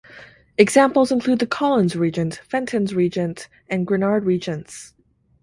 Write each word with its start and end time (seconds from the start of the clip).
Examples 0.57 1.11
include 1.11 1.37
the 1.37 1.45
Collins 1.45 1.95
reagent, 1.95 2.37
Fenton's 2.43 2.95
reagent, 2.95 3.47
and 3.69 3.85
Grignard 3.85 4.23
reagents. 4.25 4.95